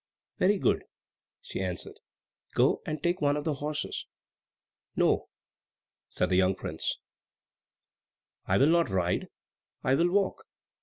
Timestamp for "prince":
6.55-6.97